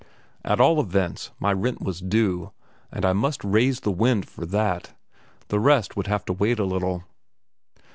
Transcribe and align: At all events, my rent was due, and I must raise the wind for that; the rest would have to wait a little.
At 0.43 0.59
all 0.59 0.79
events, 0.79 1.29
my 1.39 1.53
rent 1.53 1.79
was 1.79 1.99
due, 1.99 2.53
and 2.91 3.05
I 3.05 3.13
must 3.13 3.43
raise 3.43 3.81
the 3.81 3.91
wind 3.91 4.27
for 4.27 4.47
that; 4.47 4.95
the 5.49 5.59
rest 5.59 5.95
would 5.95 6.07
have 6.07 6.25
to 6.25 6.33
wait 6.33 6.57
a 6.57 6.65
little. 6.65 7.03